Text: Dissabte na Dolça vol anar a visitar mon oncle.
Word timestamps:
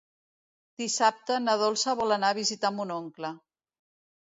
Dissabte 0.81 1.37
na 1.43 1.55
Dolça 1.65 1.95
vol 2.01 2.17
anar 2.17 2.33
a 2.35 2.39
visitar 2.41 2.73
mon 2.81 2.97
oncle. 2.99 3.35